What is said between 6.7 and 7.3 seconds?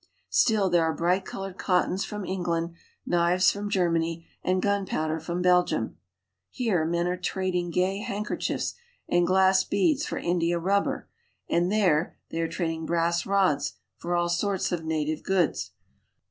men are